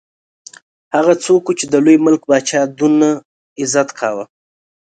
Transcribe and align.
هغه 0.95 1.13
څوک 1.25 1.41
وو 1.45 1.57
چې 1.59 1.65
د 1.69 1.75
لوی 1.85 1.97
ملک 2.05 2.21
پاچا 2.29 2.59
یې 2.67 2.71
دونه 2.79 3.09
عزت 3.61 3.89
کاوه. 3.99 4.25